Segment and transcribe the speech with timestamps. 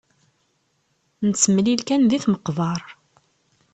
[1.27, 2.81] Nettemlil kan di tmeqbar.